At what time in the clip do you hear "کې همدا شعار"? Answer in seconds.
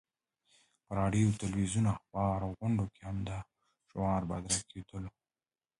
2.93-4.21